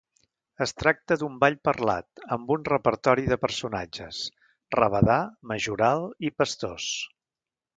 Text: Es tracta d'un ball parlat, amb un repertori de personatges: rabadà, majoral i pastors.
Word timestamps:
Es 0.65 0.71
tracta 0.83 1.17
d'un 1.21 1.33
ball 1.43 1.57
parlat, 1.69 2.23
amb 2.37 2.49
un 2.57 2.65
repertori 2.69 3.27
de 3.33 3.39
personatges: 3.43 4.23
rabadà, 4.79 5.19
majoral 5.53 6.07
i 6.31 6.37
pastors. 6.43 6.91